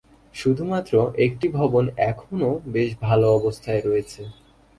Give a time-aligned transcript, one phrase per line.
[0.35, 0.93] শুধুমাত্র
[1.25, 4.21] একটি ভবন এখনও বেশ ভালো অবস্থায় রয়েছে।